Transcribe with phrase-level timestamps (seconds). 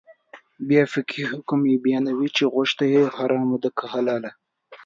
[0.67, 4.31] بیا فقهي حکم یې بیانوي چې غوښه یې حرامه ده که حلاله.